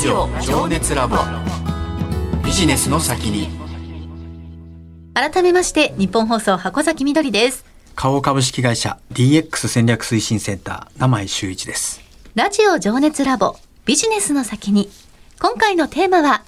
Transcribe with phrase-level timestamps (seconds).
[0.00, 1.18] ジオ情熱ラボ。
[2.42, 3.50] ビジネスの先に。
[5.12, 7.66] 改めましてニッポン放送箱崎みどりです。
[7.96, 12.00] 花王株式会社 DX 戦略推進センター名前修一です。
[12.34, 14.88] ラジオ情熱ラボビジネスの先に。
[15.38, 16.44] 今回のテーマは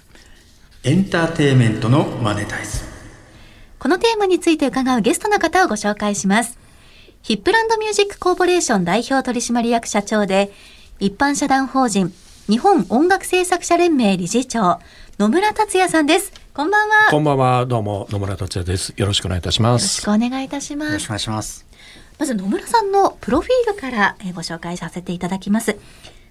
[0.83, 2.79] エンターテイメントのマネタイズ。
[3.79, 6.59] このテーマについて伺うゲストの方をご紹介します。
[7.21, 10.51] ヒップランドミュージックコーポレーション代表取締役社長で
[11.01, 12.15] 一般社団法人
[12.49, 14.81] 日本音楽制作者連盟理事長
[15.19, 16.33] 野村達也さんです。
[16.53, 16.95] こんばんは。
[17.11, 17.67] こんばんは。
[17.67, 18.93] どうも野村達也です。
[18.97, 20.89] よろしくお願いいたしまよろしすくお願いいたします。
[20.89, 21.65] よろしくお願いします。
[22.19, 25.77] まず野村さんのプロフィールからえーご紹介させていただきます。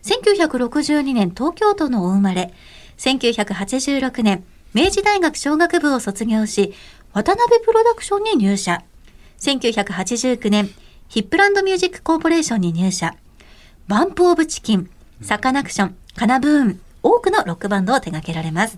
[0.04, 2.54] 1962年東京都のお生まれ、
[2.98, 4.44] 1986年
[4.74, 6.74] 明治大学商学部を卒業し、
[7.14, 8.84] 渡辺プロダクションに入社。
[9.40, 10.70] 1989年
[11.08, 13.16] ヒップランドミュージックコーポレーションに入社。
[13.88, 14.90] BUMP OF CHICKEN、
[15.22, 18.78] サカナクション、 KANA-BOON、多くのロックバンドを手掛けられます。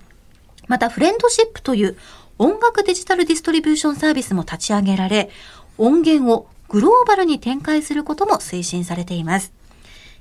[0.68, 1.98] また、 FRIENDSHIP という
[2.38, 5.30] 音楽デジタルディストリビューションサービスも立ち上げられ、
[5.78, 9.54] 音源をグローバルに展開することも推進されています。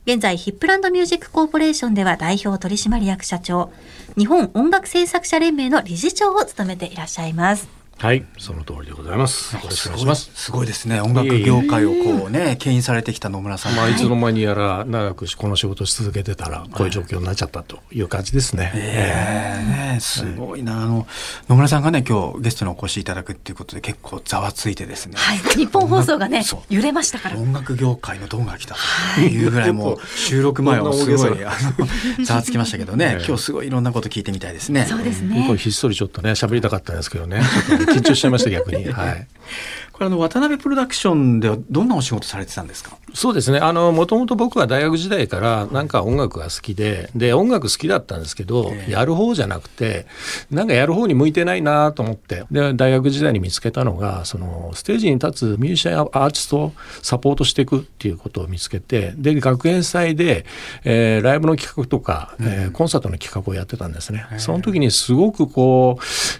[0.05, 3.73] 現在、ヒップランドミュージックコーポレーションでは代表取締役社長、
[4.17, 7.82] 日本音楽制作者連盟の理事長を務めていらっしゃいます。
[8.03, 9.55] はいその通りでございます。
[9.55, 10.33] よろしくお願いします。
[10.35, 11.01] すごいですね。
[11.01, 20.83] 音楽業界をこうね牽引されてきた野村さんまあいつの間にやら長くこの仕事をし続けてたらこういう状況になっちゃったという感じですね、ええねすごいな。
[20.83, 21.07] あの
[21.49, 25.15] 野村さんがね今日ゲストにお越しいただくっていうことで結構ざわついてですね。
[25.17, 25.39] はい。
[25.57, 27.37] 日本放送がね揺れましたから。
[27.37, 28.75] 音楽業界のドンが来た
[29.15, 31.87] というぐらいもう収録前はすごいあの
[32.27, 33.19] ざわつきましたけどね。
[33.21, 33.25] ええ。
[33.25, 34.87] 今日すごいいろんなこと聞いてみたいですね。
[34.89, 35.57] そうです僕はね。
[35.57, 37.43] ひっそりちょっとね喋りたかったんですけどね
[37.93, 38.85] 緊張しちゃいました逆に。
[38.91, 39.27] はい。
[40.05, 42.97] あの渡辺プロダクションではどんなお仕事されてたんですか？
[43.15, 43.59] そうですね。
[43.59, 48.93] あのもともと僕は大学時代からなんか音楽が好きでで音楽好きだったんですけど、ええ。
[48.93, 50.07] やる方じゃなくて
[50.51, 52.45] なんかやる方に向いてないなと思って。
[52.51, 60.47] で大学時代に見つけたのがそのステージに立つミュージシャンやアーティストをサポートしていくっていうことを見つけてで学園祭で、
[60.85, 64.25] えーライブの企画とか、えーコンサートの企画をやってたんですね。
[64.39, 65.99] その時にすごくこ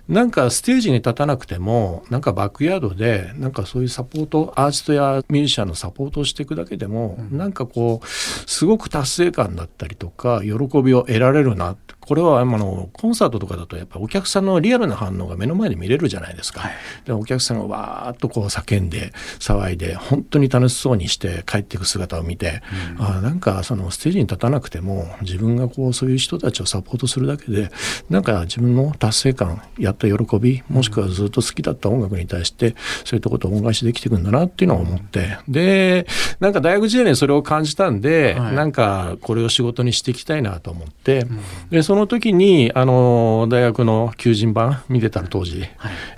[0.09, 7.53] うなんかステージに立たなくてもなんかバックヤードでなんかかそういうサポートアーティストやミュージシャンのサポートをしていくだけでも、なん。
[7.53, 10.53] かこうすごく達成感だったりとか喜
[10.83, 16.61] びを得られるなってこれはあのコンサートとかだとやっぱお客さんのリアルな反応が目の前で見れるじゃないですか。
[16.61, 16.73] はい。
[17.05, 22.63] でお客さんがわーっとこう叫んで騒いで本当に楽しそうにして帰っていく姿を見て、
[22.99, 27.71] あなんかそのステージに立たなくても自分がこうそういう人たちをサポートするだけで
[28.09, 32.75] なんか自分の達成感やった喜びもしくはずっと好きだった音楽に対して
[33.05, 35.39] そういったことを恩返しできていくんだなっていうのを思って。
[35.49, 36.07] で
[36.41, 38.55] なんか大学時代にそれを感じたんで、はい。
[38.63, 41.27] なんかこれを仕事にしていきたいなと思って、
[41.71, 45.65] でその時にあの大学の求人版見てたら当時、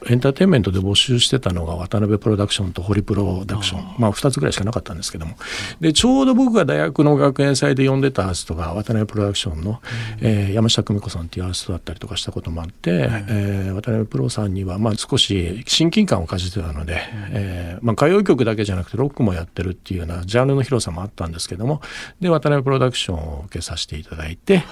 [0.07, 3.95] エンターテインメントで募集してたのが渡辺プロダクションとホリプロダクション。
[3.99, 5.37] まあ2つぐらいしかなかったんですけども。
[5.81, 9.81] でちょうど僕が大学の学園祭で呼んでたアーストが渡辺プロダクションの、
[10.21, 17.01] えー山下久美子さんっていうアーティストだったりとかしたこともあって、えー渡辺プロさんにはまあ少し親近感を感じてたので、
[17.31, 21.81] えーまあ、歌謡曲だけじゃなくてロックもやってるっていうようなジャンルの広さもあったんですけども。
[22.21, 24.63] で渡辺プロダクションを受けさせていただいて、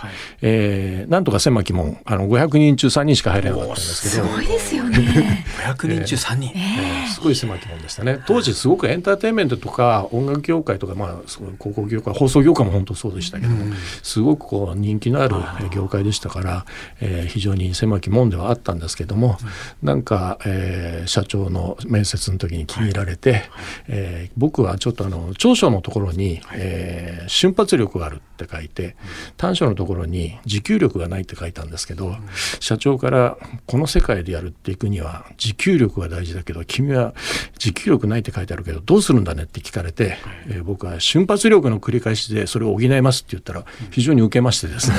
[0.41, 4.26] えーなんとか狭き門あの500人中3人しか入れなかったんですけど。
[4.26, 5.44] すごいですよね。
[5.66, 7.08] 500人中3人、えー。
[7.08, 8.20] すごい狭き門でしたね。
[8.26, 16.66] 当時すごくエンターテインメントとか音楽業界とか、まあ、そういう広告業界放送業界も本当そうでしたけども、すごくこう人気のあるえー業界でしたから、
[17.00, 19.38] えー非常に狭き門ではあったんですけども、
[19.82, 23.44] なんか、えー社長の面接の時に気に入られて、
[23.88, 28.97] えー僕はちょっとあの長所のところに、えー瞬発力があるって書いて
[29.36, 32.16] 短所のところに持久力がないって書いたんですけど、
[32.60, 37.15] 社長からこの世界でやるっていくには持久力が大事だけど君は
[37.59, 40.16] 持久力ないって書いてあるけどどうするんだねって聞かれて、
[40.48, 44.97] えー僕は瞬発力の繰り返しでそれを補いますって言ったら非常に受けましてですね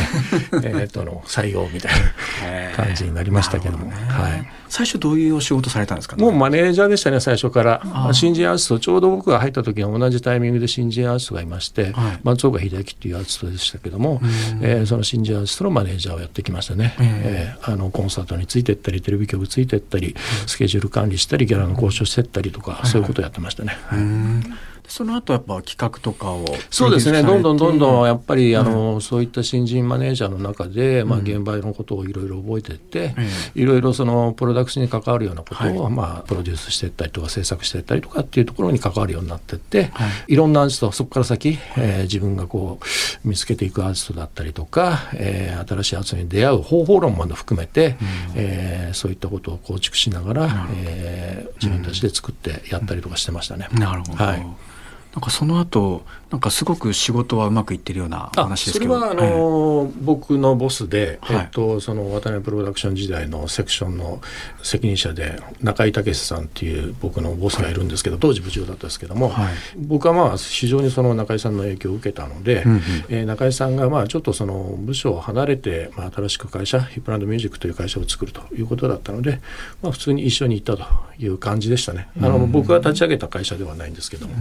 [0.64, 1.92] えーとあの採用みたい
[2.72, 6.16] な感じになりましたけども、はい、最初どういうお仕事されたんですか？
[6.18, 8.10] もうマネージャーでしたね最初から。
[8.14, 12.20] 新人アーティストちょうど僕が入った時が同じタイミングで新人アーティストがいまして、はい。
[12.24, 14.22] 松岡秀樹っていうアーティストでしたけども、
[14.62, 20.16] えーその新人アーティストのマネージャーをやってきましたね、えーあのコンサートについてったりテレビ局ついてったり、
[20.48, 23.78] スケジュール管理したりギャラの交渉してったりとか、そういうことをやってましたね。
[23.92, 24.44] うん
[24.94, 27.24] その後やっぱ企画とかをそうですね。
[27.24, 33.16] どんどんどんどんやっぱりあの、うん、そういった新人マネージャーの中で、まあ、現場のことをいろいろ覚えていって、
[33.56, 47.96] うん、いろいろそのプロダクションに関わるようなことを、はい、まあ、プロデュースしていったりとか制作していったりとかっていうところに関わるようになっていって、はい、いろんなアーティストそこから先、えー、自分がこう見つけていくアーティストだったりとか、えー、新しいアーティストに出会う方法論まで含めて、うん、
[48.36, 53.70] えー、そういったことを構築しながら、えー、自分たちで作ってやったりとかしてましたね。
[53.72, 54.46] なるほど、はい
[55.14, 56.04] なんかその後
[56.34, 59.00] なんかすごく仕事はうまくいってるような話ですけど。
[59.00, 64.20] それはあの、はい、僕のボスで、えっと、その渡辺プロダクション時代のセクションの
[64.64, 79.40] 責任者で中井武さんっていう僕のボスがいるんですけど、はい、当時部長だったんですけども、はい、僕はまあ非常にその中井さんの影響を受けたので、うんうん、えー、中井さんがまあちょっとその部署を離れて、まあ、新しく会社ヒップランドミュージックという会社を作るということだったので、
[79.84, 80.90] まあ、普通に一緒に行ったと
[81.20, 82.08] いう感じでしたね。
[82.20, 84.34] あの僕が立ち上げた会社ではないんですけども。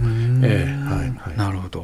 [0.43, 1.82] えーはいはい、なるほど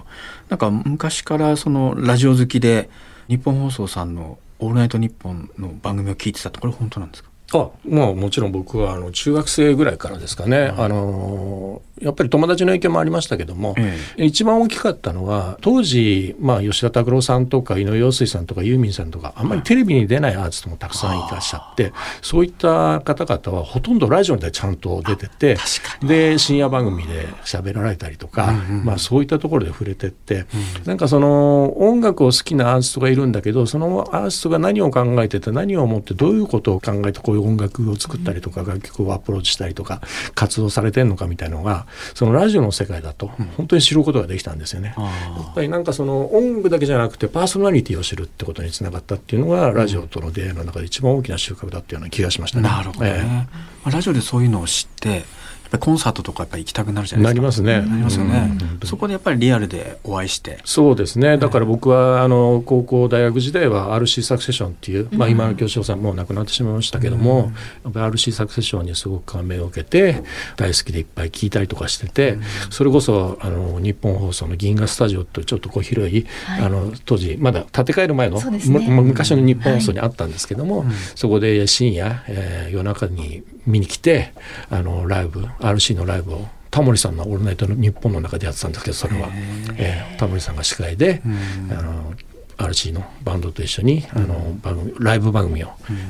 [0.49, 2.89] なんか昔からそのラジオ好きで
[3.27, 7.29] 日本放送さんの「オールナイトニッポン」の番組を聞いてたってこれ本当なんですか？
[7.53, 21.91] あもうもちろん僕はあの中学生ぐらいからですかね、あのやっぱり友達の影響もありましたけども、ええ、一番大きかったのは当時、まあ、吉田拓郎さんとか井上陽水さんとかユーミンさんとかあんまりテレビに出ないアーティストもたくさんいらっしゃって、
[22.21, 25.57] そういった方々はほとんどラジオでちゃんと出てて
[26.01, 40.01] で深夜番組で喋られたりとか、うんうん、まあ、そういったところで触れてって、うん、なんかその音楽を好きなアーティストがいるんだけどそのアーティストが何を考えてて何を思ってどういうことを考えてこういう音楽を作ったりとか楽曲をアプローチしたりとか
[40.35, 43.27] 活動されてるのかみたいのがそのラジオの世界だと
[43.57, 44.93] 本当に知ることができたんですよね。
[44.97, 45.03] や
[45.51, 52.63] っぱりなんかその音楽だけじゃなくてパーソナリティを知るってことにつながったっていうのがラジオとの出会いの中で一番大きな収穫だっていうような気がしましたね。
[52.63, 53.47] なるほどね、
[53.85, 55.23] えー、ラジオでそういうのを知って
[55.77, 57.41] コンサートとかやっぱ行きたくなるじゃないですか。
[57.41, 57.81] なりますね。
[57.81, 60.59] なりますよね、うん、そこでやっぱりリアルでお会いして。
[60.65, 61.37] そうですね。
[61.37, 67.51] だから僕はあの高校大学時代は RC サクセションっていう、まあ今の教師さんもう亡くなってしまいましたけども、
[67.83, 70.23] やっぱり RC サクセションにすごく感銘を受けて
[70.55, 72.37] 大好きでいっぱい聞いたりとかしてて、
[72.69, 78.59] それこそあの日本放送の銀河スタジオとちょっとこう広い、はい、あの当時まだ建て替える前の、ね、
[79.01, 84.33] 昔の日本放送にあったんですけども、はい、そこで深夜、えー、夜中に見に来て
[84.69, 89.29] あのライブ RC のライブをタモリさんの「オールナイト日本の中でやってたんですけどそれは、
[89.77, 91.21] えー、タモリさんが司会で、
[91.71, 92.13] あの
[92.59, 95.69] RC のバンドと一緒に、あの番組ライブ番組を、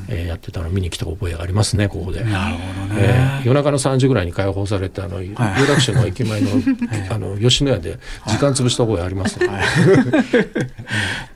[0.10, 2.24] えー、やってたのを見に来た覚えがありますねここで。
[2.24, 6.50] なるほどね、えー、夜中の3時ぐらいに解放されてあの、有楽町の駅前の
[7.12, 9.38] あの吉野家で時間潰した覚えあります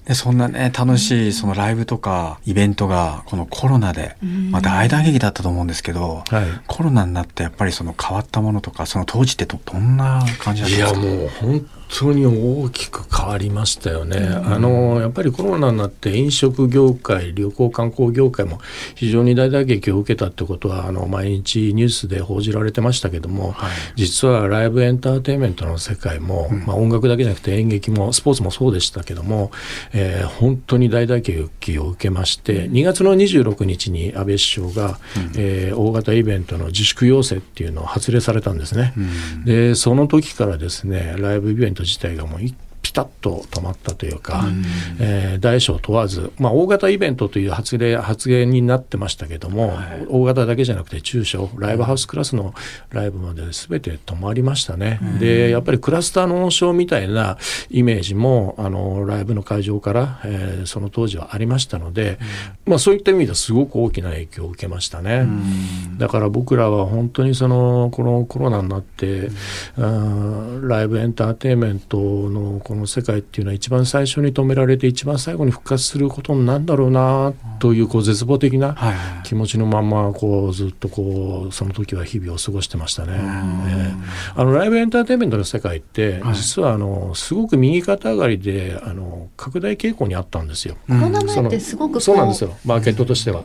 [0.06, 4.18] でそんなね楽しいそのライブとかイベントがこのコロナで、
[4.50, 11.46] まあ、大打撃だったと思うんですけど、はい、コロナになってやっぱりその変わったものとかその当時ってどどんな感じだったんですか？
[11.46, 18.60] いやもう本当に大きく変わりましたよね、うん、あのやっぱりコロナになって飲食業界旅行観光業界も
[18.96, 29.52] 非常に大打撃を受けたってことはあの毎日ニュースで報じられてましたけども、はい、実はライブエンターテインメントの世界も、うん、まあ、音楽だけじゃなくて演劇もスポーツもそうでしたけども、
[29.94, 34.40] えー、本当に大打撃を受けまして2月の26日に安倍首
[34.74, 38.94] 相が、うん、えー、大型イベントの自粛要請っていうのを発令されたんですね。
[39.46, 42.56] でその時からですねライブイベント自体がもう一
[42.94, 44.64] ピタッと止まったというか、うん、
[45.00, 52.54] えー、大小問わず、まあ、大型イベントという発言発言になってましたけども、はい、大型だけじゃなくて中小ライブハウスクラスの
[52.92, 57.38] ライブまで全て止まりましたね、うん、でやっぱりクラスターの温床みたいな
[57.72, 62.20] イメージもあのライブの会場から、えー、その当時はありましたので、
[62.68, 65.28] うん、まあ、そういった意味ではすごく大きな影響を受けましたね、
[65.98, 69.30] だから僕らは本当にそのこのコロナになって、
[69.78, 78.76] うん、ライブエンターテインメントのこの世界っていうのは一番最初に止められて一番最後に復活することになるんだろうなというこう絶望的な
[79.24, 83.20] 気持ちのままこうずっとこうその時は日々を過ごしてましたね。
[84.36, 90.76] あのライブエンターテインメントの世界って実はあのすごく右肩上がりであの拡大傾向にあったんですよ。
[90.88, 92.56] コロナ前ってすごくそうなんですよ。
[92.66, 93.44] マーケットとしては。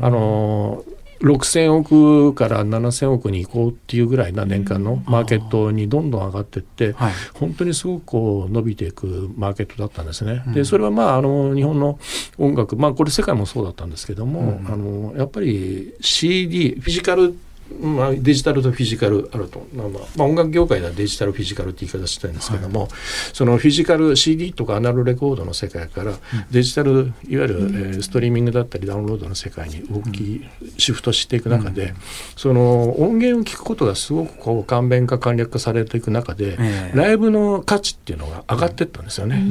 [0.00, 0.82] あの
[1.20, 10.44] 6000億から7000億に行こうっていうぐらいな年間のマーケットにどんどん上がっていって、はい、本当にすごくこう伸びていくマーケットだったんですね。
[10.54, 11.98] でそれはまああの日本の
[12.38, 17.36] 音楽まあこれ世界もそうだったんですけども、うん、あのやっぱり CD フィジカル
[17.80, 22.90] まあ、デジタルとフィジカルあると、まあまあ、音楽業界ではデジタルフィジカルって言い方してるんですけども、はい、
[23.32, 26.14] そのフィジカル CD とかアナログレコードの世界から
[26.50, 30.44] デジタルいわゆる、えー、ストリーミングだったりダウンロードの世界に動き、
[30.78, 31.94] シフトしていく中で、
[32.36, 36.58] その音源を聞くことがすごくこう簡便化簡略化されていく中で、
[36.94, 39.42] ライブの価値っていうのが上がっていったんですよね。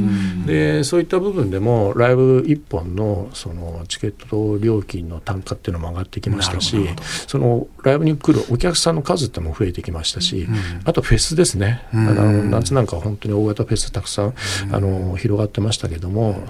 [0.46, 6.78] でそういった部分でもライブ1本のそのチケット料金の単価っていうのも上がってきましたし
[7.28, 10.48] そのライブに来るお客さんの数っても増えてきましたし、
[10.86, 14.34] あとフェスですね、あの夏なんかは本当に大型フェスたくさん、
[14.72, 16.42] あの広がってましたけども、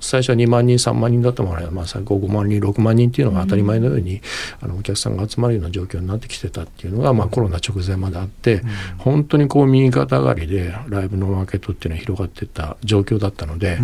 [0.00, 4.20] 最初は2万人3万人だったものが、まあ、最後5万人6万人っていうのが当たり前のように、
[4.60, 8.62] あのお客さんが集まるような状況になってきてたっていうのが、まあ、コロナ直前まであって、
[8.98, 13.78] 本当にこう右肩上がりでライブのマーケットっていうのは広がっていった状況だったので、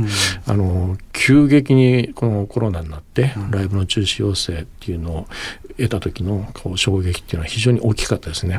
[0.46, 5.26] あの急激にこのコロナになってライブの中止要請っていうのを
[5.76, 8.58] 得た時のこう衝撃っていうのは非常に大きかったですね。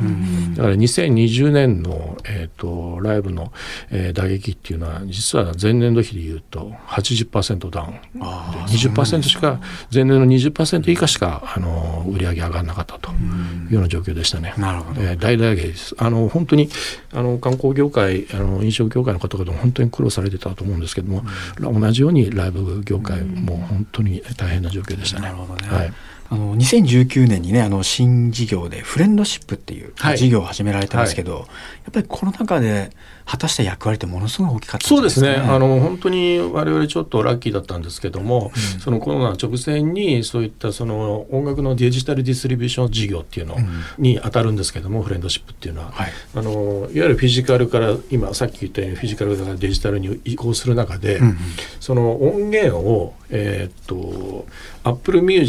[0.56, 3.52] だから2020年の、えーと、ライブの、
[3.90, 9.60] えー、打撃っていうのは実は前年度比でいうと80%ダウンで20%しか
[9.92, 14.54] 前年の20%以下しかあの売り上げ上がらなかったというような状況でしたね。
[14.56, 15.94] なるほど、えー、大打撃です。
[15.98, 16.70] あの本当に
[17.12, 21.22] あの観光業界あの飲食業界の方々も本当に苦労されてたと思うんですけども、
[21.60, 25.26] 同じようにライブ業界も本当に大変な状況でしたね。
[25.26, 25.68] なるほどね。
[25.68, 25.92] はい
[26.30, 31.40] あの2019年にねあの新事業でフレンドシップっていう事業を始められたんですけど、はい。
[31.42, 31.54] はい、や
[31.90, 32.90] っぱりコロナ禍で
[33.26, 35.34] 果たした役割ってものすごい大きかった、ね、そうですね。
[35.36, 43.56] あの本当に我々ちょっとラッキーだったんですけども、うん、そのコロナ直前にそういったその音楽のデジタルディストリビューション事業っていうの
[43.98, 51.38] に当たるんですけども、うん、フレンドシップっていうのは、はい、あのいわゆるフィジカルから今さっき言ったようにフィジカルからデジタルに移行する中で、うん、
[51.80, 54.46] その音源をえー、っと
[54.84, 55.42] Apple Mu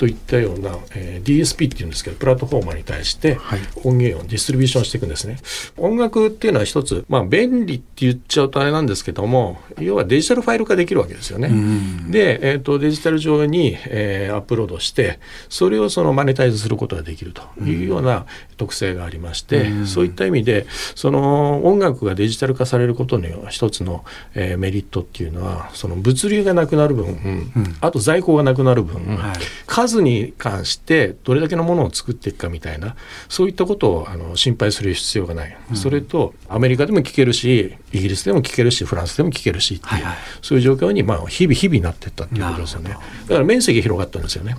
[0.00, 3.38] といったような、えー、DSP っていうんですけどプラットフォーマーに対して
[3.84, 5.36] 音源をディストリビューションしていくんですね。
[5.76, 11.50] 音楽っていうのは一つ、まあ、便利って言っちゃうとあれなんですけども要はデジタルファイル化できるわけですよね。
[12.08, 15.18] で、えーと、デジタル上に、えー、アップロードして
[15.50, 18.24] それをそのマネタイズすることができるというような
[18.56, 24.04] 特性がありまして、そういった意味でその音楽がデジタル化されることの一つの、
[24.34, 32.96] えー、メリットっていうのはその物流がなくなる分、うん、あと在庫がなくなる分、はい、数に関してどれだけのものを作っていくかみたいな
[33.28, 42.90] そういったことをあの心配する必要がない、うん、それとアメリカでも聞けるしイギリスでも聞けるしフランスでも聞けるしっていう、はいはい、そういう状況にまあ日々日々なっていったっていうことですよね。
[42.90, 42.96] だ
[43.34, 44.56] から面積広がったんですよね。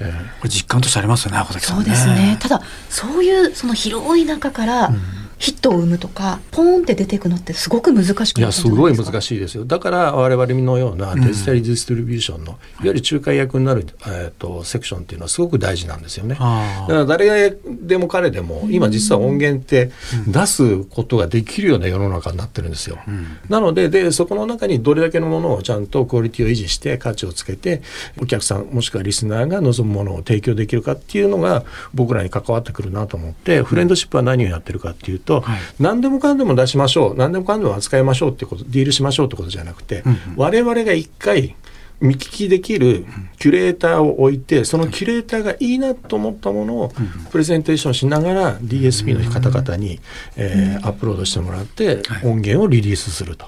[0.00, 2.36] えー、これ実感としてありますよねさん、ね、そうですね。
[2.40, 9.64] ただそういうその広い中から、うんヒットを生むとかポーンって出ていくのってすごく難しくいやすごい難しいですよ。
[9.64, 16.34] だから我々のようなデジタルディストリビューションの、うん、いわゆる仲介役になる、えーと、セクションっていうのはすごく大事なんですよね。
[16.34, 19.90] だから誰でも彼でも今実は音源って
[20.28, 27.82] 出すことができるような世の中になってるんですよ、うん、なのででそこの中にどれだけのものをちゃんとクオリティを維持して価値をつけて
[28.20, 41.54] お客さんもしくはリスナーが望むものを提供できるかっていうのが僕らに関わってくるなと思ってフレンドシップは何をやってるかっていうと、はい、何でもかんでも出しましょう何でもかんでも扱いましょうってことディールしましょうってことじゃなくて、うんうん、我々が一回
[42.00, 43.04] 見聞きできる
[43.40, 46.92] キュレーターを置いてそのキュレーターがいいなと思ったものを
[47.30, 49.98] プレゼンテーションしながら DSP の方々に、
[50.36, 53.46] えー、アップロードしてもらって音源をリリースすると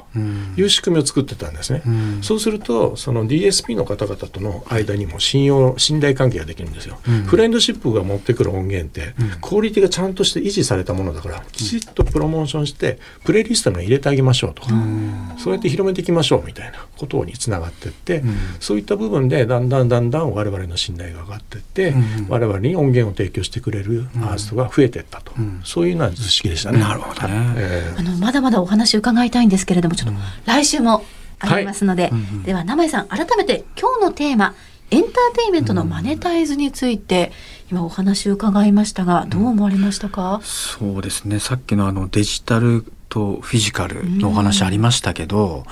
[0.57, 1.83] いう仕組みを作ってたんですね。
[2.23, 6.99] そうするとその DSP の方々との間にも信用信頼関係ができるんですよ。
[7.27, 14.69] フレンドシップが持ってくる音源ってクオリティがちゃんとして維持されたものだからきちっとプロモーションしてプレイリストに入れてあげましょうとか
[15.37, 18.23] そうやって広めていきましょうみたいなことにつながっていって。
[18.61, 26.79] そういった部分でだんだんだんだん我々の信頼が上がっていって、うん、我々に音源を提供してくれるアーティストが増えていったと、うん、そういうような図式でしたね。
[26.79, 31.05] なるほどね、えー、あのまだまだお話伺いたいんですけれどもちょっと来週も
[31.39, 34.55] ありますので、はい、では名前さん改めて今日のテーマ
[34.91, 37.33] エンターテインメントのマネタイズについて、
[37.71, 41.39] 今お話を伺いましたがどう思われましたか、そうですね。
[41.39, 45.67] さっきのあのデジタルとフィジカルのお話ありましたけど、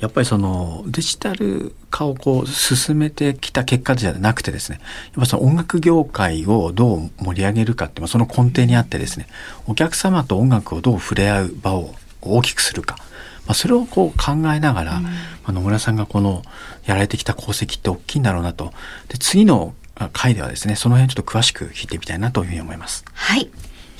[0.00, 9.28] やっぱりそのデジタル化をこう進めてきた結果じゃなくてですね、やっぱその音楽業界をどう盛り上げるかって、その根底にあってですね、
[9.68, 12.96] お客様と音楽をどう触れ合う場を大きくするか。
[13.46, 15.10] まあ、それをこう考えながら、うん、ま
[15.44, 16.42] あ、野村さんがこの
[16.86, 18.72] やられてきた功績って大きいんだろうなと。
[19.08, 19.74] で、次の
[20.12, 23.04] 回ではですね、その辺ちょっと詳しく聞いてみたいなというふうに思います。
[23.12, 23.48] はい。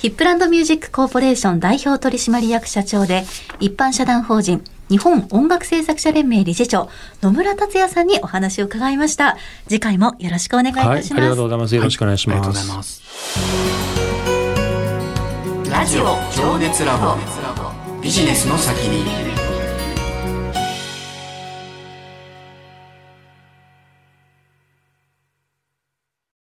[0.01, 3.23] ヒップランドミュージックコーポレーション代表取締役社長で、
[3.59, 6.89] 一般社団法人日本音楽制作者連盟理事長
[7.21, 9.37] 野村達也さんにお話を伺いました。
[9.67, 11.75] 次回もよろしくお願いいたします、はい、ありがとうございます。
[11.75, 12.43] よろしくお願いしま
[12.81, 13.01] す、
[15.69, 17.15] ラジオ情熱ラボ。
[18.01, 19.30] ビジネスの先に